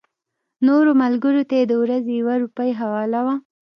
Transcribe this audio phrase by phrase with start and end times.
[0.67, 3.35] نورو ملګرو ته یې د ورځې یوه روپۍ حواله وه.